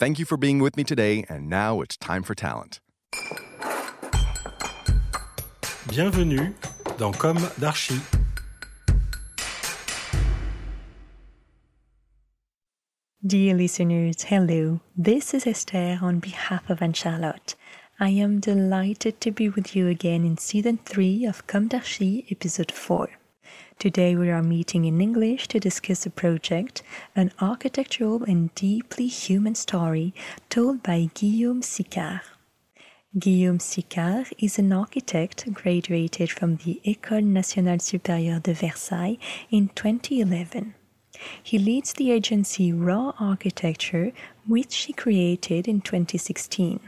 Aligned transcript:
Thank 0.00 0.18
you 0.18 0.24
for 0.24 0.38
being 0.38 0.60
with 0.60 0.78
me 0.78 0.84
today, 0.84 1.26
and 1.28 1.46
now 1.50 1.82
it's 1.82 1.94
time 1.98 2.22
for 2.22 2.34
talent. 2.34 2.80
Bienvenue 5.90 6.54
dans 6.96 7.12
Com 7.12 7.36
d'Archi. 7.58 8.00
Dear 13.22 13.54
listeners, 13.54 14.22
hello. 14.22 14.80
This 14.96 15.34
is 15.34 15.46
Esther 15.46 15.98
on 16.00 16.18
behalf 16.20 16.70
of 16.70 16.80
Anne 16.80 16.94
Charlotte. 16.94 17.54
I 17.98 18.08
am 18.08 18.40
delighted 18.40 19.20
to 19.20 19.30
be 19.30 19.50
with 19.50 19.76
you 19.76 19.86
again 19.86 20.24
in 20.24 20.38
season 20.38 20.78
3 20.86 21.26
of 21.26 21.46
Com 21.46 21.68
d'Archi, 21.68 22.26
episode 22.30 22.72
4. 22.72 23.19
Today 23.78 24.14
we 24.14 24.30
are 24.30 24.42
meeting 24.42 24.84
in 24.84 25.00
English 25.00 25.48
to 25.48 25.58
discuss 25.58 26.04
a 26.04 26.10
project, 26.10 26.82
an 27.16 27.32
architectural 27.40 28.22
and 28.24 28.54
deeply 28.54 29.06
human 29.06 29.54
story 29.54 30.12
told 30.48 30.82
by 30.82 31.08
Guillaume 31.14 31.62
Sicard. 31.62 32.20
Guillaume 33.18 33.58
Sicard 33.58 34.32
is 34.38 34.58
an 34.58 34.72
architect 34.72 35.52
graduated 35.52 36.30
from 36.30 36.56
the 36.56 36.80
École 36.84 37.24
Nationale 37.24 37.78
Supérieure 37.78 38.42
de 38.42 38.54
Versailles 38.54 39.18
in 39.50 39.68
2011. 39.74 40.74
He 41.42 41.58
leads 41.58 41.92
the 41.94 42.12
agency 42.12 42.72
Raw 42.72 43.12
Architecture, 43.18 44.12
which 44.46 44.76
he 44.84 44.92
created 44.92 45.66
in 45.66 45.80
2016. 45.80 46.80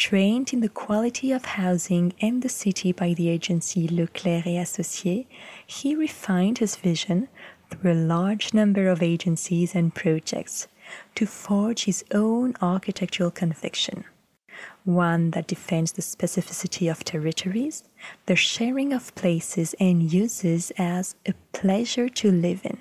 Trained 0.00 0.54
in 0.54 0.60
the 0.60 0.70
quality 0.70 1.30
of 1.30 1.44
housing 1.44 2.14
and 2.22 2.40
the 2.40 2.48
city 2.48 2.90
by 2.90 3.12
the 3.12 3.28
agency 3.28 3.86
Leclerc 3.86 4.46
et 4.46 4.64
Associés, 4.64 5.26
he 5.66 5.94
refined 5.94 6.56
his 6.56 6.74
vision 6.76 7.28
through 7.68 7.92
a 7.92 8.06
large 8.14 8.54
number 8.54 8.88
of 8.88 9.02
agencies 9.02 9.74
and 9.74 9.94
projects 9.94 10.68
to 11.16 11.26
forge 11.26 11.84
his 11.84 12.02
own 12.12 12.54
architectural 12.62 13.30
conviction. 13.30 14.04
One 14.84 15.32
that 15.32 15.46
defends 15.46 15.92
the 15.92 16.00
specificity 16.00 16.90
of 16.90 17.04
territories, 17.04 17.84
the 18.24 18.36
sharing 18.36 18.94
of 18.94 19.14
places 19.14 19.74
and 19.78 20.10
uses 20.10 20.72
as 20.78 21.14
a 21.26 21.34
pleasure 21.52 22.08
to 22.08 22.32
live 22.32 22.62
in. 22.64 22.78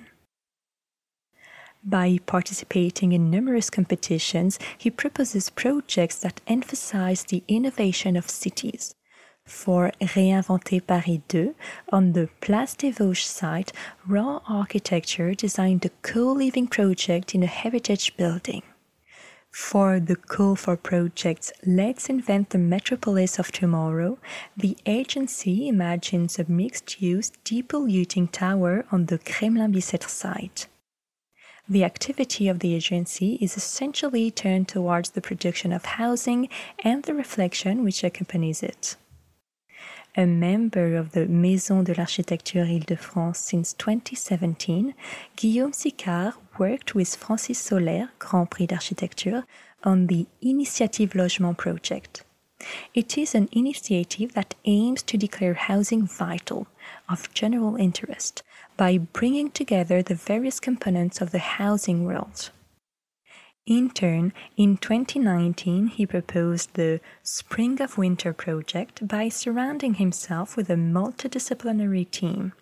By 1.83 2.19
participating 2.25 3.13
in 3.13 3.29
numerous 3.29 3.69
competitions, 3.69 4.59
he 4.77 4.91
proposes 4.91 5.49
projects 5.49 6.17
that 6.17 6.41
emphasize 6.45 7.23
the 7.23 7.43
innovation 7.47 8.17
of 8.17 8.29
cities. 8.29 8.95
For 9.45 9.91
Réinventer 10.01 10.85
Paris 10.85 11.21
2, 11.29 11.55
on 11.91 12.11
the 12.11 12.29
Place 12.41 12.75
des 12.75 12.91
Vosges 12.91 13.25
site, 13.25 13.71
Raw 14.05 14.41
Architecture 14.47 15.33
designed 15.33 15.85
a 15.85 15.89
co-living 16.01 16.67
project 16.67 17.33
in 17.33 17.43
a 17.43 17.47
heritage 17.47 18.15
building. 18.17 18.61
For 19.49 19.99
the 19.99 20.17
call 20.17 20.55
for 20.55 20.77
projects 20.77 21.51
Let's 21.65 22.09
Invent 22.09 22.51
the 22.51 22.59
Metropolis 22.59 23.39
of 23.39 23.51
Tomorrow, 23.51 24.19
the 24.55 24.77
agency 24.85 25.67
imagines 25.67 26.37
a 26.37 26.45
mixed 26.47 27.01
use 27.01 27.31
depolluting 27.45 28.29
tower 28.31 28.85
on 28.91 29.05
the 29.05 29.17
Kremlin 29.17 29.71
Bicêtre 29.71 30.09
site. 30.09 30.67
The 31.69 31.83
activity 31.83 32.47
of 32.47 32.59
the 32.59 32.73
agency 32.73 33.37
is 33.39 33.55
essentially 33.55 34.31
turned 34.31 34.67
towards 34.67 35.11
the 35.11 35.21
production 35.21 35.71
of 35.71 35.85
housing 35.85 36.49
and 36.83 37.03
the 37.03 37.13
reflection 37.13 37.83
which 37.83 38.03
accompanies 38.03 38.63
it. 38.63 38.95
A 40.17 40.25
member 40.25 40.95
of 40.95 41.11
the 41.11 41.27
Maison 41.27 41.83
de 41.83 41.93
l'Architecture 41.93 42.65
Île-de-France 42.65 43.37
since 43.37 43.73
2017, 43.73 44.95
Guillaume 45.35 45.71
Sicard 45.71 46.33
worked 46.57 46.95
with 46.95 47.15
Francis 47.15 47.59
Soler, 47.59 48.09
Grand 48.17 48.49
Prix 48.49 48.65
d'Architecture, 48.65 49.43
on 49.83 50.07
the 50.07 50.25
Initiative 50.41 51.13
Logement 51.13 51.55
project. 51.55 52.23
It 52.93 53.17
is 53.17 53.35
an 53.35 53.47
initiative 53.51 54.33
that 54.33 54.55
aims 54.65 55.01
to 55.03 55.17
declare 55.17 55.53
housing 55.53 56.05
vital, 56.05 56.67
of 57.07 57.33
general 57.33 57.75
interest, 57.75 58.43
by 58.75 58.97
bringing 58.97 59.51
together 59.51 60.01
the 60.01 60.15
various 60.15 60.59
components 60.59 61.21
of 61.21 61.31
the 61.31 61.39
housing 61.39 62.03
world. 62.05 62.51
In 63.65 63.91
turn, 63.91 64.33
in 64.57 64.77
2019, 64.77 65.87
he 65.87 66.05
proposed 66.05 66.73
the 66.73 67.01
Spring 67.21 67.79
of 67.81 67.97
Winter 67.97 68.33
project 68.33 69.07
by 69.07 69.29
surrounding 69.29 69.93
himself 69.95 70.57
with 70.57 70.69
a 70.69 70.75
multidisciplinary 70.75 72.09
team. 72.09 72.53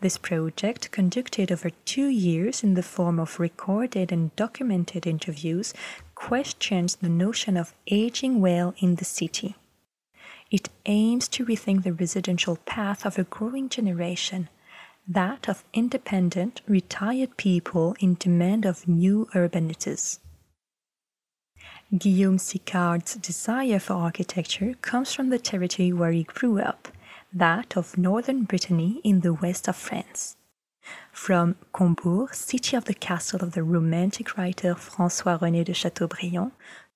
This 0.00 0.18
project, 0.18 0.90
conducted 0.90 1.50
over 1.50 1.70
two 1.84 2.08
years 2.08 2.62
in 2.62 2.74
the 2.74 2.82
form 2.82 3.18
of 3.18 3.40
recorded 3.40 4.10
and 4.12 4.34
documented 4.36 5.06
interviews, 5.06 5.74
questions 6.18 6.96
the 6.96 7.08
notion 7.08 7.56
of 7.56 7.74
aging 7.86 8.40
well 8.40 8.74
in 8.78 8.96
the 8.96 9.04
city. 9.04 9.54
It 10.50 10.68
aims 10.84 11.28
to 11.28 11.46
rethink 11.46 11.84
the 11.84 11.92
residential 11.92 12.56
path 12.66 13.06
of 13.06 13.18
a 13.18 13.24
growing 13.24 13.68
generation 13.68 14.48
that 15.06 15.48
of 15.48 15.64
independent, 15.72 16.60
retired 16.66 17.36
people 17.36 17.96
in 17.98 18.16
demand 18.16 18.66
of 18.66 18.86
new 18.86 19.28
urbanities. 19.34 20.18
Guillaume 21.96 22.38
Sicard's 22.38 23.14
desire 23.14 23.78
for 23.78 23.94
architecture 23.94 24.74
comes 24.82 25.14
from 25.14 25.30
the 25.30 25.38
territory 25.38 25.92
where 25.92 26.12
he 26.12 26.24
grew 26.24 26.60
up, 26.60 26.88
that 27.32 27.76
of 27.76 27.96
northern 27.96 28.42
Brittany 28.42 29.00
in 29.04 29.20
the 29.20 29.32
west 29.32 29.68
of 29.68 29.76
France. 29.76 30.36
From 31.12 31.56
Combourg, 31.72 32.34
city 32.34 32.76
of 32.76 32.84
the 32.84 32.94
castle 32.94 33.42
of 33.42 33.52
the 33.52 33.62
romantic 33.62 34.36
writer 34.36 34.74
François 34.74 35.38
René 35.40 35.64
de 35.64 35.74
Chateaubriand, 35.74 36.52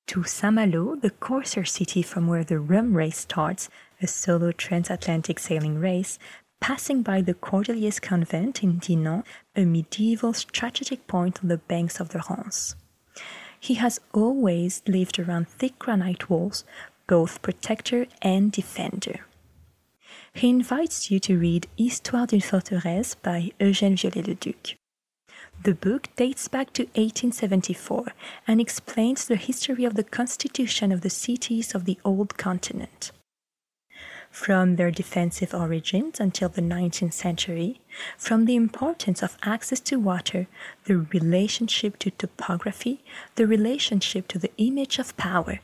to 0.06 0.25
Saint-Malo, 0.25 0.97
the 0.97 1.10
corsair 1.10 1.64
city 1.64 2.03
from 2.03 2.26
where 2.26 2.44
the 2.44 2.58
rum 2.58 2.97
race 2.97 3.19
starts, 3.19 3.69
a 4.00 4.06
solo 4.06 4.53
transatlantic 4.53 5.38
sailing 5.38 5.78
race, 5.78 6.19
passing 6.60 7.03
by 7.03 7.20
the 7.20 7.34
Cordeliers 7.34 8.00
convent 8.00 8.62
in 8.62 8.78
Dinan, 8.78 9.25
a 9.56 9.64
medieval 9.64 10.32
strategic 10.32 11.06
point 11.06 11.41
on 11.42 11.48
the 11.48 11.59
banks 11.59 12.00
of 12.00 12.10
the 12.10 12.22
Rance. 12.30 12.77
He 13.59 13.74
has 13.74 14.00
always 14.12 14.83
lived 14.86 15.18
around 15.18 15.48
thick 15.48 15.78
granite 15.78 16.28
walls, 16.28 16.65
both 17.06 17.42
protector 17.42 18.06
and 18.21 18.50
defender. 18.50 19.27
He 20.34 20.49
invites 20.49 21.11
you 21.11 21.21
to 21.21 21.39
read 21.39 21.69
Histoire 21.77 22.27
d'une 22.27 22.41
forteresse 22.41 23.15
by 23.15 23.53
Eugène 23.61 23.97
Viollet-le-Duc. 23.97 24.77
The 25.63 25.75
book 25.75 26.09
dates 26.17 26.49
back 26.49 26.73
to 26.73 26.84
1874 26.95 28.07
and 28.49 28.61
explains 28.61 29.27
the 29.27 29.37
history 29.37 29.84
of 29.84 29.95
the 29.95 30.05
constitution 30.05 30.91
of 30.91 31.03
the 31.03 31.11
cities 31.11 31.75
of 31.75 31.84
the 31.84 31.99
old 32.05 32.37
continent 32.37 33.13
from 34.33 34.77
their 34.77 34.91
defensive 34.91 35.55
origins 35.55 36.19
until 36.19 36.49
the 36.49 36.63
19th 36.63 37.13
century, 37.13 37.81
from 38.17 38.47
the 38.47 38.57
importance 38.57 39.23
of 39.23 39.37
access 39.43 39.79
to 39.79 40.01
water, 40.01 40.49
the 40.84 40.97
relationship 40.97 41.99
to 41.99 42.11
topography, 42.11 43.05
the 43.34 43.47
relationship 43.47 44.27
to 44.27 44.39
the 44.39 44.51
image 44.57 44.99
of 44.99 45.17
power, 45.19 45.61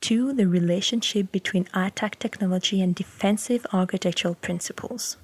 to 0.00 0.32
the 0.32 0.46
relationship 0.46 1.32
between 1.32 1.68
attack 1.74 2.18
technology 2.18 2.80
and 2.80 2.94
defensive 2.94 3.66
architectural 3.72 4.34
principles. 4.34 5.16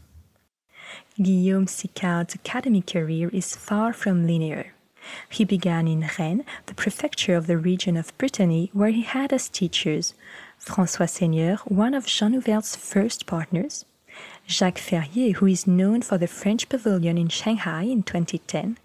Guillaume 1.20 1.66
Sicard's 1.66 2.34
academic 2.34 2.86
career 2.86 3.28
is 3.30 3.56
far 3.56 3.92
from 3.92 4.26
linear. 4.26 4.72
He 5.28 5.44
began 5.44 5.86
in 5.86 6.08
Rennes, 6.18 6.44
the 6.66 6.74
prefecture 6.74 7.36
of 7.36 7.46
the 7.46 7.58
region 7.58 7.96
of 7.96 8.16
Brittany, 8.16 8.70
where 8.72 8.90
he 8.90 9.02
had 9.02 9.32
as 9.32 9.48
teachers 9.48 10.14
François 10.58 11.08
Seigneur, 11.08 11.56
one 11.66 11.94
of 11.94 12.06
Jean 12.06 12.32
Nouvel's 12.32 12.74
first 12.74 13.26
partners, 13.26 13.84
Jacques 14.48 14.78
Ferrier, 14.78 15.34
who 15.34 15.46
is 15.46 15.66
known 15.66 16.02
for 16.02 16.18
the 16.18 16.26
French 16.26 16.68
Pavilion 16.68 17.18
in 17.18 17.28
Shanghai 17.28 17.82
in 17.82 18.02
2010, 18.02 18.78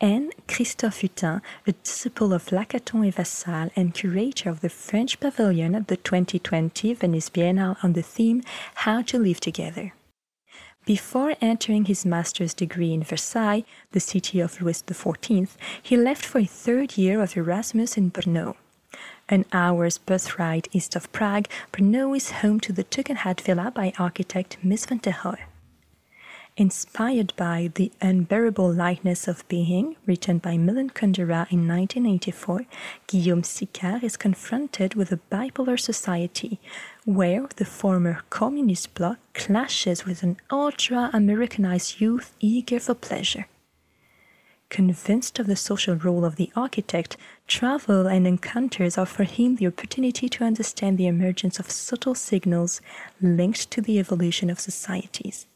and 0.00 0.32
Christophe 0.46 1.00
Hutin, 1.00 1.40
a 1.66 1.72
disciple 1.72 2.32
of 2.32 2.46
Lacaton 2.46 3.06
et 3.06 3.14
Vassal 3.14 3.70
and 3.76 3.94
curator 3.94 4.50
of 4.50 4.60
the 4.60 4.68
French 4.68 5.20
Pavilion 5.20 5.74
at 5.74 5.88
the 5.88 5.96
2020 5.96 6.94
Venice 6.94 7.30
Biennale 7.30 7.76
on 7.82 7.92
the 7.94 8.02
theme 8.02 8.42
How 8.74 9.02
to 9.02 9.18
Live 9.18 9.40
Together. 9.40 9.94
Before 10.86 11.34
entering 11.40 11.86
his 11.86 12.04
master's 12.04 12.52
degree 12.52 12.92
in 12.92 13.02
Versailles, 13.02 13.64
the 13.92 14.00
city 14.00 14.40
of 14.40 14.60
Louis 14.60 14.82
XIV, 14.82 15.48
he 15.82 15.96
left 15.96 16.26
for 16.26 16.40
a 16.40 16.44
third 16.44 16.98
year 16.98 17.22
of 17.22 17.36
Erasmus 17.36 17.96
in 17.96 18.10
Brno. 18.10 18.56
An 19.30 19.46
hour's 19.50 19.96
bus 19.96 20.38
ride 20.38 20.68
east 20.72 20.94
of 20.94 21.10
Prague, 21.10 21.48
Brno 21.72 22.14
is 22.14 22.42
home 22.42 22.60
to 22.60 22.72
the 22.72 22.84
Tugendhat 22.84 23.40
Villa 23.40 23.72
by 23.74 23.94
architect 23.98 24.58
Mies 24.62 24.86
van 24.86 24.98
der 24.98 25.12
Rohe. 25.12 25.53
Inspired 26.56 27.32
by 27.34 27.72
The 27.74 27.90
Unbearable 28.00 28.72
Lightness 28.72 29.26
of 29.26 29.42
Being, 29.48 29.96
written 30.06 30.38
by 30.38 30.56
Milan 30.56 30.88
Kundera 30.90 31.50
in 31.50 31.66
1984, 31.66 32.66
Guillaume 33.08 33.42
Sicard 33.42 34.04
is 34.04 34.16
confronted 34.16 34.94
with 34.94 35.10
a 35.10 35.18
bipolar 35.32 35.76
society 35.76 36.60
where 37.04 37.48
the 37.56 37.64
former 37.64 38.20
communist 38.30 38.94
bloc 38.94 39.18
clashes 39.34 40.04
with 40.04 40.22
an 40.22 40.36
ultra 40.48 41.10
Americanized 41.12 42.00
youth 42.00 42.36
eager 42.38 42.78
for 42.78 42.94
pleasure. 42.94 43.48
Convinced 44.68 45.40
of 45.40 45.48
the 45.48 45.56
social 45.56 45.96
role 45.96 46.24
of 46.24 46.36
the 46.36 46.52
architect, 46.54 47.16
travel 47.48 48.06
and 48.06 48.28
encounters 48.28 48.96
offer 48.96 49.24
him 49.24 49.56
the 49.56 49.66
opportunity 49.66 50.28
to 50.28 50.44
understand 50.44 50.98
the 50.98 51.08
emergence 51.08 51.58
of 51.58 51.68
subtle 51.68 52.14
signals 52.14 52.80
linked 53.20 53.72
to 53.72 53.80
the 53.80 53.98
evolution 53.98 54.48
of 54.48 54.60
societies. 54.60 55.48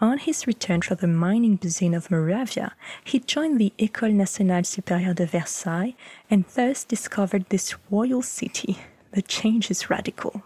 On 0.00 0.16
his 0.18 0.46
return 0.46 0.80
from 0.82 0.98
the 0.98 1.08
mining 1.08 1.56
basin 1.56 1.92
of 1.92 2.08
Moravia, 2.08 2.76
he 3.02 3.18
joined 3.18 3.58
the 3.58 3.72
École 3.80 4.14
Nationale 4.14 4.62
Supérieure 4.62 5.12
de 5.12 5.26
Versailles 5.26 5.96
and 6.30 6.44
thus 6.54 6.84
discovered 6.84 7.46
this 7.48 7.74
royal 7.90 8.22
city. 8.22 8.78
The 9.10 9.22
change 9.22 9.72
is 9.72 9.90
radical. 9.90 10.44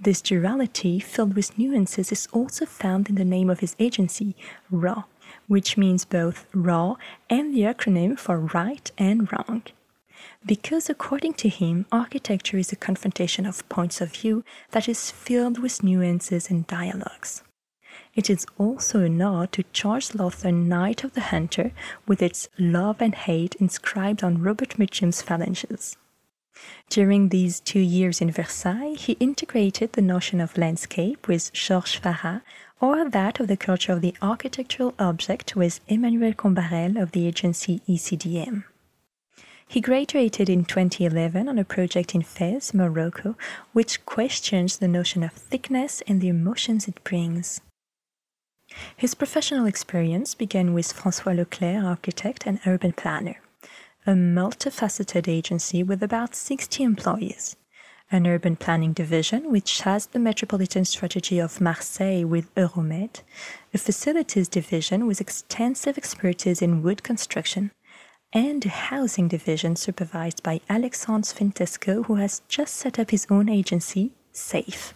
This 0.00 0.22
duality, 0.22 1.00
filled 1.00 1.34
with 1.34 1.58
nuances, 1.58 2.12
is 2.12 2.28
also 2.32 2.66
found 2.66 3.08
in 3.08 3.16
the 3.16 3.24
name 3.24 3.50
of 3.50 3.60
his 3.60 3.74
agency, 3.80 4.36
RAW, 4.70 5.04
which 5.48 5.76
means 5.76 6.04
both 6.04 6.46
raw 6.54 6.94
and 7.28 7.52
the 7.52 7.62
acronym 7.62 8.16
for 8.16 8.38
right 8.38 8.92
and 8.96 9.28
wrong. 9.32 9.64
Because, 10.46 10.88
according 10.88 11.34
to 11.34 11.48
him, 11.48 11.84
architecture 11.90 12.58
is 12.58 12.70
a 12.70 12.76
confrontation 12.76 13.44
of 13.44 13.68
points 13.68 14.00
of 14.00 14.12
view 14.12 14.44
that 14.70 14.88
is 14.88 15.10
filled 15.10 15.58
with 15.58 15.82
nuances 15.82 16.48
and 16.48 16.64
dialogues. 16.68 17.42
It 18.20 18.28
is 18.28 18.44
also 18.58 19.00
a 19.00 19.08
nod 19.08 19.50
to 19.52 19.64
George 19.72 20.08
Laughton 20.08 20.66
Night 20.66 21.04
of 21.04 21.14
the 21.14 21.22
Hunter, 21.32 21.72
with 22.06 22.20
its 22.20 22.50
love 22.58 23.00
and 23.00 23.14
hate 23.14 23.54
inscribed 23.54 24.22
on 24.22 24.42
Robert 24.42 24.78
Mitchum's 24.78 25.22
phalanges. 25.22 25.96
During 26.90 27.30
these 27.30 27.60
two 27.60 27.80
years 27.80 28.20
in 28.20 28.30
Versailles, 28.30 28.92
he 28.98 29.14
integrated 29.20 29.94
the 29.94 30.02
notion 30.02 30.38
of 30.38 30.58
landscape 30.58 31.28
with 31.28 31.50
Georges 31.54 31.98
Farhat, 31.98 32.42
or 32.78 33.08
that 33.08 33.40
of 33.40 33.48
the 33.48 33.56
culture 33.56 33.94
of 33.94 34.02
the 34.02 34.14
architectural 34.20 34.92
object 34.98 35.56
with 35.56 35.80
Emmanuel 35.88 36.34
Combarel 36.34 37.00
of 37.00 37.12
the 37.12 37.26
agency 37.26 37.80
ECDM. 37.88 38.64
He 39.66 39.80
graduated 39.80 40.50
in 40.50 40.66
2011 40.66 41.48
on 41.48 41.58
a 41.58 41.64
project 41.64 42.14
in 42.14 42.20
Fez, 42.20 42.74
Morocco, 42.74 43.34
which 43.72 44.04
questions 44.04 44.76
the 44.76 44.88
notion 44.88 45.22
of 45.22 45.32
thickness 45.32 46.02
and 46.06 46.20
the 46.20 46.28
emotions 46.28 46.86
it 46.86 47.02
brings. 47.02 47.62
His 48.96 49.14
professional 49.14 49.66
experience 49.66 50.34
began 50.34 50.74
with 50.74 50.94
François 50.94 51.34
Leclerc, 51.34 51.82
architect 51.82 52.44
and 52.46 52.60
urban 52.66 52.92
planner, 52.92 53.40
a 54.06 54.12
multifaceted 54.12 55.26
agency 55.26 55.82
with 55.82 56.02
about 56.02 56.34
60 56.34 56.82
employees, 56.82 57.56
an 58.12 58.26
urban 58.26 58.56
planning 58.56 58.92
division 58.92 59.50
which 59.50 59.80
has 59.82 60.06
the 60.06 60.18
metropolitan 60.18 60.84
strategy 60.84 61.38
of 61.38 61.60
Marseille 61.60 62.24
with 62.24 62.54
Euromed, 62.54 63.22
a 63.74 63.78
facilities 63.78 64.48
division 64.48 65.06
with 65.06 65.20
extensive 65.20 65.96
expertise 65.96 66.62
in 66.62 66.82
wood 66.82 67.02
construction, 67.02 67.70
and 68.32 68.64
a 68.64 68.68
housing 68.68 69.28
division 69.28 69.74
supervised 69.74 70.42
by 70.42 70.60
Alexandre 70.68 71.26
Sfintesco, 71.26 72.06
who 72.06 72.14
has 72.16 72.42
just 72.48 72.76
set 72.76 72.98
up 72.98 73.10
his 73.10 73.26
own 73.30 73.48
agency, 73.48 74.12
SAFE 74.32 74.94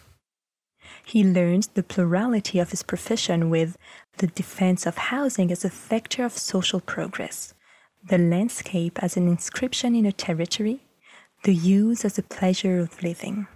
he 1.03 1.23
learns 1.23 1.67
the 1.67 1.83
plurality 1.83 2.59
of 2.59 2.71
his 2.71 2.83
profession 2.83 3.49
with 3.49 3.77
the 4.17 4.27
defense 4.27 4.85
of 4.85 4.97
housing 4.97 5.51
as 5.51 5.65
a 5.65 5.69
vector 5.69 6.23
of 6.23 6.37
social 6.37 6.79
progress, 6.79 7.53
the 8.07 8.17
landscape 8.17 9.01
as 9.01 9.17
an 9.17 9.27
inscription 9.27 9.95
in 9.95 10.05
a 10.05 10.11
territory, 10.11 10.81
the 11.43 11.53
use 11.53 12.05
as 12.05 12.17
a 12.17 12.23
pleasure 12.23 12.79
of 12.79 13.01
living. 13.03 13.47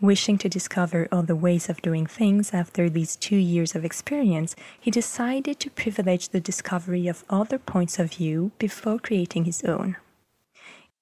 Wishing 0.00 0.38
to 0.38 0.48
discover 0.48 1.08
other 1.10 1.34
ways 1.34 1.68
of 1.68 1.82
doing 1.82 2.06
things 2.06 2.54
after 2.54 2.88
these 2.88 3.16
two 3.16 3.36
years 3.36 3.74
of 3.74 3.84
experience, 3.84 4.54
he 4.78 4.92
decided 4.92 5.58
to 5.58 5.70
privilege 5.70 6.28
the 6.28 6.40
discovery 6.40 7.08
of 7.08 7.24
other 7.28 7.58
points 7.58 7.98
of 7.98 8.14
view 8.14 8.52
before 8.58 9.00
creating 9.00 9.44
his 9.44 9.64
own. 9.64 9.96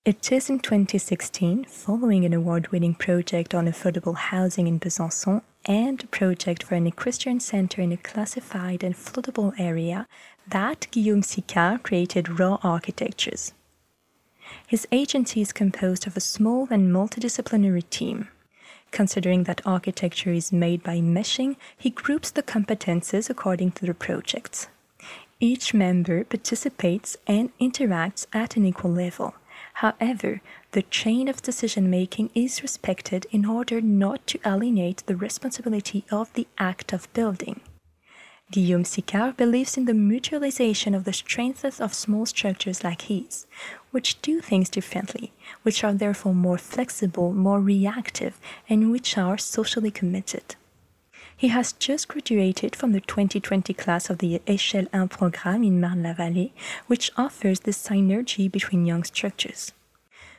It 0.07 0.31
is 0.31 0.49
in 0.49 0.61
2016, 0.61 1.65
following 1.65 2.25
an 2.25 2.33
award 2.33 2.69
winning 2.69 2.95
project 2.95 3.53
on 3.57 3.67
affordable 3.67 4.15
housing 4.15 4.69
in 4.69 4.79
Besançon 4.79 5.43
and 5.65 6.05
a 6.05 6.07
project 6.07 6.63
for 6.63 6.77
an 6.77 6.87
equestrian 6.87 7.41
center 7.41 7.83
in 7.83 7.91
a 7.91 7.97
classified 7.97 8.85
and 8.85 8.95
floodable 8.95 9.53
area, 9.59 10.07
that 10.47 10.87
Guillaume 10.93 11.23
Sicard 11.23 11.83
created 11.83 12.39
Raw 12.39 12.61
Architectures. 12.63 13.53
His 14.65 14.87
agency 14.93 15.41
is 15.41 15.53
composed 15.53 16.07
of 16.07 16.17
a 16.17 16.21
small 16.21 16.69
and 16.71 16.95
multidisciplinary 16.95 17.91
team. 17.91 18.29
Considering 18.93 19.43
that 19.43 19.61
architecture 19.67 20.31
is 20.31 20.53
made 20.53 20.85
by 20.85 20.99
meshing, 20.99 21.57
he 21.77 21.91
groups 21.91 22.31
the 22.31 22.45
competences 22.45 23.29
according 23.29 23.73
to 23.73 23.85
the 23.85 23.93
projects. 23.93 24.69
Each 25.41 25.75
member 25.75 26.23
participates 26.23 27.17
and 27.27 27.51
interacts 27.59 28.29
at 28.33 28.55
an 28.57 28.65
equal 28.65 28.93
level 28.93 29.35
However, 29.81 30.41
the 30.73 30.85
chain 30.85 31.29
of 31.29 31.43
decision 31.43 31.91
making 31.91 32.31
is 32.35 32.63
respected 32.63 33.27
in 33.31 33.45
order 33.45 33.83
not 33.83 34.27
to 34.29 34.41
alienate 34.47 35.03
the 35.05 35.17
responsibility 35.17 36.07
of 36.11 36.33
the 36.33 36.47
act 36.57 36.95
of 36.95 37.13
building. 37.13 37.61
Guillaume 38.51 38.85
Sicard 38.85 39.37
believes 39.37 39.77
in 39.77 39.85
the 39.85 39.93
mutualization 39.93 40.97
of 40.97 41.05
the 41.05 41.13
strengths 41.13 41.79
of 41.79 41.93
small 41.93 42.25
structures 42.25 42.83
like 42.85 43.03
his, 43.03 43.47
which 43.91 44.23
do 44.23 44.41
things 44.41 44.71
differently, 44.71 45.33
which 45.63 45.85
are 45.85 45.93
therefore 45.93 46.35
more 46.35 46.57
flexible, 46.57 47.35
more 47.35 47.61
reactive, 47.61 48.41
and 48.71 48.91
which 48.91 49.19
are 49.19 49.37
socially 49.37 49.91
committed. 49.91 50.57
He 51.39 51.49
has 51.49 51.75
just 51.75 52.09
graduated 52.09 52.75
from 52.75 52.93
the 52.93 53.03
2020 53.03 53.75
class 53.75 54.09
of 54.09 54.19
the 54.19 54.41
Échelle 54.47 54.91
1 54.91 55.09
program 55.09 55.63
in 55.63 55.79
Marne-la-Vallée, 55.79 56.53
which 56.87 57.11
offers 57.19 57.61
the 57.61 57.73
synergy 57.73 58.51
between 58.51 58.87
young 58.87 59.05
structures. 59.05 59.73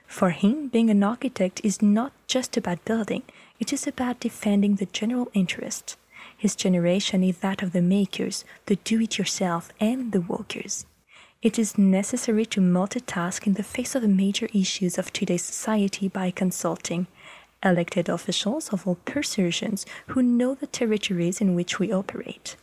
For 0.08 0.32
him, 0.32 0.70
being 0.70 0.89
an 0.89 1.04
architect 1.04 1.62
is 1.63 1.84
not 1.84 2.13
just 2.25 2.58
about 2.58 2.84
building, 2.84 3.22
it 3.60 3.72
is 3.72 3.86
about 3.86 4.20
defending 4.20 4.75
the 4.75 4.88
general 4.88 5.30
interest. 5.36 5.98
His 6.36 6.56
generation 6.56 7.24
is 7.24 7.38
that 7.39 7.62
of 7.62 7.74
the 7.74 7.82
makers, 7.84 8.44
the 8.66 8.77
do 8.77 9.00
it 9.01 9.20
yourself, 9.20 9.72
and 9.80 10.12
the 10.12 10.22
workers. 10.22 10.88
It 11.44 11.60
is 11.60 11.77
necessary 11.77 12.48
to 12.48 12.60
multitask 12.60 13.46
in 13.46 13.54
the 13.54 13.62
face 13.62 13.94
of 13.94 14.01
the 14.01 14.08
major 14.08 14.50
issues 14.51 14.98
of 14.98 15.13
today's 15.13 15.44
society 15.44 16.08
by 16.08 16.32
consulting, 16.32 17.06
elected 17.63 18.09
officials 18.09 18.69
of 18.69 18.87
all 18.87 18.95
persuasions 19.05 19.85
who 20.07 20.21
know 20.21 20.53
the 20.53 20.67
territories 20.67 21.41
in 21.41 21.55
which 21.55 21.79
we 21.79 21.91
operate, 21.91 22.55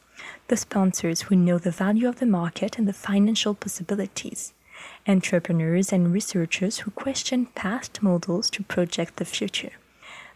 the 0.48 0.56
sponsors 0.56 1.22
who 1.22 1.36
know 1.36 1.58
the 1.58 1.70
value 1.70 2.08
of 2.08 2.18
the 2.20 2.26
market 2.26 2.78
and 2.78 2.86
the 2.86 2.92
financial 2.92 3.54
possibilities, 3.54 4.52
entrepreneurs 5.06 5.92
and 5.92 6.12
researchers 6.12 6.80
who 6.80 6.90
question 6.90 7.46
past 7.54 8.02
models 8.02 8.50
to 8.50 8.62
project 8.62 9.16
the 9.16 9.24
future, 9.24 9.72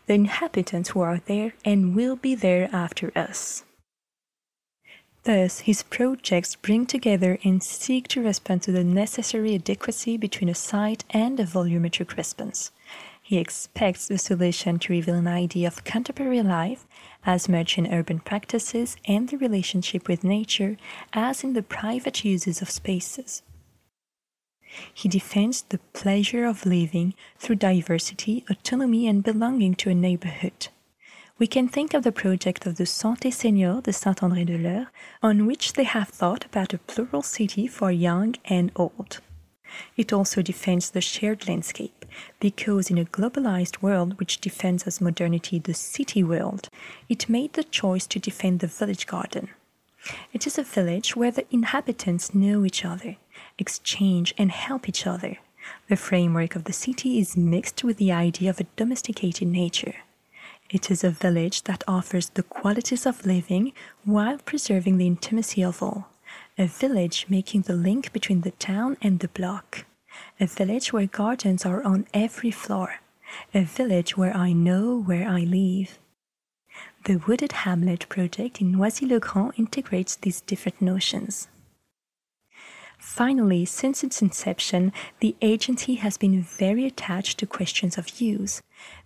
the 0.06 0.14
inhabitants 0.14 0.90
who 0.90 1.00
are 1.00 1.20
there 1.26 1.54
and 1.64 1.94
will 1.94 2.16
be 2.16 2.34
there 2.34 2.68
after 2.72 3.12
us. 3.16 3.64
Thus, 5.24 5.60
his 5.60 5.82
projects 5.82 6.56
bring 6.56 6.86
together 6.86 7.38
and 7.44 7.62
seek 7.62 8.08
to 8.08 8.22
respond 8.22 8.62
to 8.62 8.72
the 8.72 8.84
necessary 8.84 9.54
adequacy 9.54 10.16
between 10.16 10.48
a 10.48 10.54
site 10.54 11.04
and 11.10 11.38
a 11.38 11.44
volumetric 11.44 12.16
response. 12.16 12.70
He 13.28 13.37
expects 13.37 14.08
the 14.08 14.16
solution 14.16 14.78
to 14.78 14.92
reveal 14.94 15.16
an 15.16 15.28
idea 15.28 15.66
of 15.68 15.85
contemporary 15.85 16.40
life 16.40 16.87
as 17.26 17.47
much 17.47 17.76
in 17.76 17.92
urban 17.92 18.20
practices 18.20 18.97
and 19.04 19.28
the 19.28 19.37
relationship 19.37 20.08
with 20.08 20.25
nature 20.25 20.78
as 21.12 21.44
in 21.44 21.52
the 21.52 21.62
private 21.62 22.25
uses 22.25 22.62
of 22.62 22.70
spaces. 22.70 23.42
He 24.94 25.11
defends 25.11 25.61
the 25.61 25.76
pleasure 25.92 26.47
of 26.47 26.64
living 26.64 27.12
through 27.38 27.56
diversity, 27.56 28.47
autonomy, 28.49 29.06
and 29.06 29.23
belonging 29.23 29.75
to 29.75 29.90
a 29.90 29.94
neighborhood. 29.94 30.68
We 31.38 31.47
can 31.47 31.68
think 31.68 31.92
of 31.92 32.04
the 32.04 32.12
project 32.12 32.64
of 32.64 32.76
the 32.76 32.85
Santé 32.85 33.30
Senior 33.30 33.82
de 33.82 33.92
Saint-André-de-l'Eure, 33.92 34.87
on 35.23 35.44
which 35.44 35.75
they 35.75 35.85
have 35.85 36.08
thought 36.08 36.47
about 36.47 36.73
a 36.73 36.78
plural 36.78 37.20
city 37.20 37.66
for 37.66 37.90
young 37.90 38.37
and 38.47 38.73
old. 38.75 39.20
It 39.99 40.14
also 40.14 40.40
defends 40.40 40.88
the 40.90 41.02
shared 41.02 41.47
landscape, 41.47 41.98
because 42.40 42.90
in 42.90 42.98
a 42.98 43.04
globalized 43.04 43.82
world 43.82 44.18
which 44.18 44.40
defends 44.40 44.84
as 44.87 45.00
modernity 45.00 45.58
the 45.58 45.75
city 45.75 46.22
world, 46.22 46.68
it 47.08 47.28
made 47.28 47.52
the 47.52 47.64
choice 47.64 48.06
to 48.06 48.18
defend 48.18 48.60
the 48.60 48.66
village 48.66 49.06
garden. 49.06 49.48
It 50.32 50.46
is 50.46 50.58
a 50.58 50.62
village 50.62 51.16
where 51.16 51.30
the 51.30 51.46
inhabitants 51.50 52.34
know 52.34 52.64
each 52.64 52.84
other, 52.84 53.16
exchange, 53.58 54.34
and 54.38 54.50
help 54.50 54.88
each 54.88 55.06
other. 55.06 55.38
The 55.88 55.96
framework 55.96 56.56
of 56.56 56.64
the 56.64 56.72
city 56.72 57.18
is 57.18 57.37
mixed 57.37 57.84
with 57.84 57.98
the 57.98 58.12
idea 58.12 58.50
of 58.50 58.60
a 58.60 58.66
domesticated 58.76 59.48
nature. 59.48 59.96
It 60.70 60.90
is 60.90 61.02
a 61.02 61.10
village 61.10 61.64
that 61.64 61.84
offers 61.88 62.28
the 62.30 62.42
qualities 62.42 63.06
of 63.06 63.26
living 63.26 63.72
while 64.04 64.38
preserving 64.38 64.98
the 64.98 65.06
intimacy 65.06 65.62
of 65.62 65.82
all. 65.82 66.08
A 66.58 66.66
village 66.66 67.26
making 67.28 67.62
the 67.62 67.75
link 67.75 68.12
between 68.12 68.42
the 68.42 68.50
town 68.52 68.96
and 69.00 69.20
the 69.20 69.28
block. 69.28 69.87
A 70.40 70.46
village 70.46 70.92
where 70.92 71.06
gardens 71.06 71.64
are 71.66 71.82
on 71.82 72.06
every 72.14 72.50
floor. 72.50 73.00
A 73.54 73.62
village 73.62 74.16
where 74.16 74.37
I 74.37 74.52
know 74.52 74.98
where 75.00 75.28
I 75.28 75.40
live. 75.40 75.98
The 77.04 77.16
Wooded 77.16 77.52
Hamlet 77.52 78.08
project 78.08 78.60
in 78.60 78.72
Noisy-le-Grand 78.72 79.52
integrates 79.56 80.16
these 80.16 80.40
different 80.40 80.80
notions. 80.80 81.48
Finally, 82.98 83.64
since 83.64 84.02
its 84.02 84.20
inception, 84.20 84.92
the 85.20 85.37
agency 85.40 85.94
has 85.94 86.18
been 86.18 86.42
very 86.42 86.84
attached 86.84 87.38
to 87.38 87.46
questions 87.46 87.96
of 87.96 88.20
use. 88.20 88.60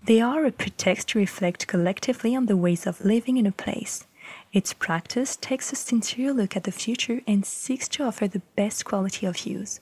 They 0.04 0.20
are 0.20 0.44
a 0.44 0.50
pretext 0.50 1.08
to 1.08 1.18
reflect 1.18 1.66
collectively 1.66 2.34
on 2.34 2.46
the 2.46 2.56
ways 2.56 2.86
of 2.86 3.04
living 3.04 3.36
in 3.36 3.46
a 3.46 3.52
place. 3.52 4.06
Its 4.52 4.72
practice 4.72 5.36
takes 5.36 5.72
a 5.72 5.76
sincere 5.76 6.32
look 6.32 6.56
at 6.56 6.64
the 6.64 6.72
future 6.72 7.20
and 7.26 7.44
seeks 7.44 7.86
to 7.88 8.04
offer 8.04 8.26
the 8.26 8.42
best 8.56 8.84
quality 8.84 9.26
of 9.26 9.46
use. 9.46 9.80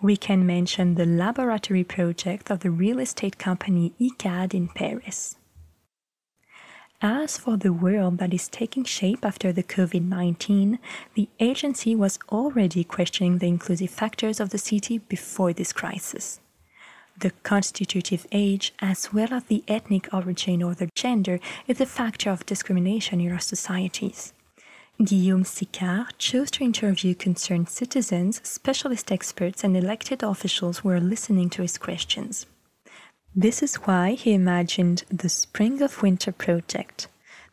We 0.00 0.16
can 0.16 0.46
mention 0.46 0.94
the 0.94 1.06
laboratory 1.06 1.84
project 1.84 2.50
of 2.50 2.60
the 2.60 2.70
real 2.70 2.98
estate 2.98 3.38
company 3.38 3.92
Icade 4.00 4.54
in 4.54 4.68
Paris. 4.68 5.36
As 7.00 7.38
for 7.38 7.56
the 7.56 7.72
world 7.72 8.18
that 8.18 8.34
is 8.34 8.48
taking 8.48 8.82
shape 8.82 9.24
after 9.24 9.52
the 9.52 9.62
COVID 9.62 10.02
19, 10.02 10.80
the 11.14 11.28
agency 11.38 11.94
was 11.94 12.18
already 12.28 12.82
questioning 12.82 13.38
the 13.38 13.46
inclusive 13.46 13.90
factors 13.90 14.40
of 14.40 14.50
the 14.50 14.58
city 14.58 14.98
before 14.98 15.52
this 15.52 15.72
crisis. 15.72 16.40
The 17.16 17.30
constitutive 17.42 18.26
age, 18.32 18.72
as 18.80 19.12
well 19.12 19.32
as 19.32 19.44
the 19.44 19.62
ethnic 19.68 20.12
origin 20.12 20.62
or 20.62 20.74
the 20.74 20.90
gender, 20.96 21.38
is 21.68 21.80
a 21.80 21.86
factor 21.86 22.30
of 22.30 22.46
discrimination 22.46 23.20
in 23.20 23.30
our 23.30 23.38
societies. 23.38 24.32
Guillaume 25.04 25.44
Sicard 25.44 26.18
chose 26.18 26.50
to 26.50 26.64
interview 26.64 27.14
concerned 27.14 27.68
citizens, 27.68 28.40
specialist 28.42 29.12
experts, 29.12 29.62
and 29.62 29.76
elected 29.76 30.24
officials 30.24 30.78
who 30.78 30.88
are 30.88 30.98
listening 30.98 31.48
to 31.50 31.62
his 31.62 31.78
questions. 31.78 32.46
This 33.32 33.62
is 33.62 33.76
why 33.76 34.14
he 34.14 34.32
imagined 34.32 35.04
the 35.08 35.28
Spring 35.28 35.80
of 35.82 36.02
Winter 36.02 36.32
project. 36.32 37.06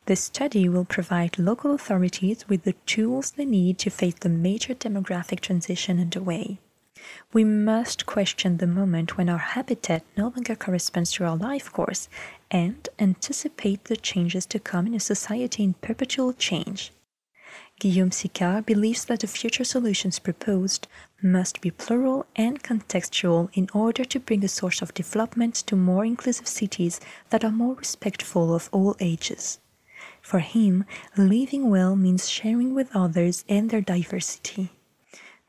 The 0.08 0.16
study 0.16 0.68
will 0.68 0.86
provide 0.86 1.38
local 1.38 1.76
authorities 1.76 2.50
with 2.50 2.64
the 2.64 2.74
tools 2.88 3.30
they 3.30 3.46
need 3.46 3.78
to 3.80 3.92
face 3.92 4.16
the 4.16 4.30
major 4.30 4.74
demographic 4.74 5.42
transition 5.42 6.00
underway. 6.00 6.58
We 7.32 7.44
must 7.44 8.08
question 8.08 8.58
the 8.58 8.66
moment 8.66 9.18
when 9.18 9.30
our 9.30 9.38
habitat 9.38 10.04
no 10.18 10.30
longer 10.30 10.56
corresponds 10.56 11.12
to 11.14 11.26
our 11.26 11.38
life 11.38 11.72
course 11.72 12.10
and 12.50 12.90
anticipate 12.98 13.84
the 13.84 13.98
changes 13.98 14.48
to 14.48 14.60
come 14.60 14.88
in 14.88 14.96
a 14.96 15.00
society 15.00 15.64
in 15.64 15.76
perpetual 15.76 16.34
change. 16.34 16.92
Guillaume 17.86 18.10
Sicard 18.10 18.66
believes 18.66 19.06
that 19.06 19.20
the 19.20 19.28
future 19.28 19.64
solutions 19.64 20.18
proposed 20.18 20.88
must 21.22 21.62
be 21.62 21.70
plural 21.70 22.26
and 22.36 22.64
contextual 22.64 23.48
in 23.54 23.70
order 23.76 24.04
to 24.04 24.20
bring 24.20 24.44
a 24.44 24.48
source 24.48 24.82
of 24.82 24.96
development 24.96 25.54
to 25.54 25.76
more 25.76 26.04
inclusive 26.04 26.48
cities 26.48 27.00
that 27.30 27.44
are 27.44 27.52
more 27.52 27.76
respectful 27.76 28.56
of 28.56 28.70
all 28.72 28.96
ages. 29.00 29.60
For 30.20 30.40
him, 30.40 30.86
living 31.16 31.70
well 31.70 31.96
means 31.96 32.28
sharing 32.28 32.74
with 32.74 32.90
others 32.96 33.46
and 33.48 33.70
their 33.70 33.82
diversity. 33.82 34.72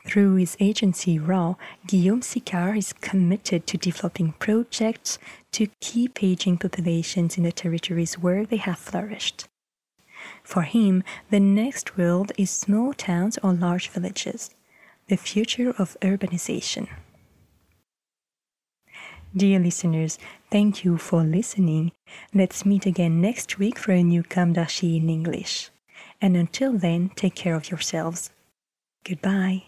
Through 0.07 0.35
his 0.35 0.59
agency 0.61 1.19
RAW, 1.19 1.57
Guillaume 1.87 2.21
Sicard 2.21 2.77
is 2.77 2.93
committed 2.93 3.67
to 3.67 3.79
developing 3.79 4.33
projects 4.33 5.19
to 5.53 5.69
keep 5.81 6.23
aging 6.23 6.59
populations 6.59 7.39
in 7.39 7.45
the 7.45 7.51
territories 7.51 8.19
where 8.19 8.45
they 8.45 8.59
have 8.59 8.79
flourished. 8.79 9.49
For 10.47 10.63
him, 10.63 11.03
the 11.29 11.41
next 11.41 11.99
world 11.99 12.31
is 12.39 12.51
small 12.51 12.93
towns 12.93 13.37
or 13.43 13.53
large 13.53 13.89
villages, 13.89 14.55
the 15.09 15.17
future 15.17 15.71
of 15.77 15.97
urbanization. 16.01 16.87
Dear 19.37 19.59
listeners, 19.59 20.21
thank 20.49 20.85
you 20.85 20.99
for 20.99 21.25
listening. 21.25 21.91
Let's 22.33 22.65
meet 22.65 22.87
again 22.87 23.21
next 23.21 23.59
week 23.59 23.77
for 23.77 23.91
a 23.91 24.05
new 24.05 24.23
Com 24.23 24.53
d'Archi 24.53 24.97
in 24.99 25.11
English. 25.11 25.71
And 26.23 26.37
until 26.37 26.79
then, 26.79 27.11
take 27.17 27.35
care 27.35 27.57
of 27.57 27.69
yourselves. 27.69 28.31
Goodbye. 29.03 29.65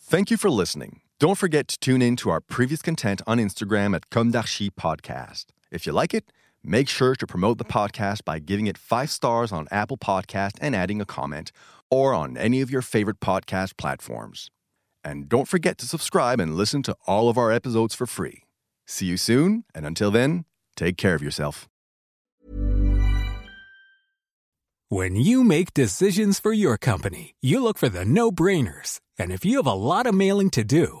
Thank 0.00 0.30
you 0.30 0.38
for 0.38 0.48
listening. 0.48 1.02
Don't 1.20 1.34
forget 1.34 1.66
to 1.66 1.78
tune 1.80 2.00
in 2.00 2.14
to 2.14 2.30
our 2.30 2.40
previous 2.40 2.80
content 2.80 3.22
on 3.26 3.38
Instagram 3.38 3.92
at 3.96 4.08
Comme 4.08 4.30
Podcast. 4.30 5.46
If 5.68 5.84
you 5.84 5.90
like 5.90 6.14
it, 6.14 6.30
make 6.62 6.88
sure 6.88 7.16
to 7.16 7.26
promote 7.26 7.58
the 7.58 7.64
podcast 7.64 8.24
by 8.24 8.38
giving 8.38 8.68
it 8.68 8.78
five 8.78 9.10
stars 9.10 9.50
on 9.50 9.66
Apple 9.72 9.98
Podcast 9.98 10.52
and 10.60 10.76
adding 10.76 11.00
a 11.00 11.04
comment, 11.04 11.50
or 11.90 12.14
on 12.14 12.36
any 12.36 12.60
of 12.60 12.70
your 12.70 12.82
favorite 12.82 13.18
podcast 13.18 13.76
platforms. 13.76 14.52
And 15.02 15.28
don't 15.28 15.48
forget 15.48 15.76
to 15.78 15.86
subscribe 15.86 16.38
and 16.38 16.54
listen 16.54 16.84
to 16.84 16.94
all 17.08 17.28
of 17.28 17.36
our 17.36 17.50
episodes 17.50 17.96
for 17.96 18.06
free. 18.06 18.44
See 18.86 19.06
you 19.06 19.16
soon, 19.16 19.64
and 19.74 19.84
until 19.84 20.12
then, 20.12 20.44
take 20.76 20.96
care 20.96 21.16
of 21.16 21.22
yourself. 21.22 21.68
When 24.88 25.16
you 25.16 25.42
make 25.42 25.74
decisions 25.74 26.38
for 26.38 26.52
your 26.52 26.78
company, 26.78 27.34
you 27.40 27.60
look 27.60 27.76
for 27.76 27.88
the 27.88 28.04
no 28.04 28.30
brainers. 28.30 29.00
And 29.18 29.32
if 29.32 29.44
you 29.44 29.56
have 29.56 29.66
a 29.66 29.72
lot 29.72 30.06
of 30.06 30.14
mailing 30.14 30.50
to 30.50 30.62
do, 30.62 31.00